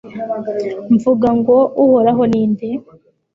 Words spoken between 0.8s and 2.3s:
mvuga ngo «Uhoraho